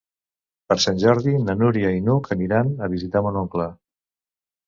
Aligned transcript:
Per 0.71 0.75
Sant 0.85 0.95
Jordi 1.01 1.33
na 1.49 1.55
Núria 1.59 1.91
i 1.97 2.01
n'Hug 2.07 2.29
aniran 2.37 2.73
a 2.87 2.89
visitar 2.95 3.23
mon 3.27 3.37
oncle. 3.45 3.67